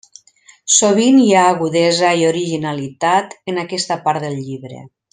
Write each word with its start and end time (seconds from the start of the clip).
Sovint 0.75 1.19
hi 1.23 1.27
ha 1.35 1.43
agudesa 1.51 2.15
i 2.21 2.25
originalitat 2.31 3.39
en 3.55 3.65
aquesta 3.67 4.03
part 4.09 4.27
del 4.29 4.39
llibre. 4.49 4.81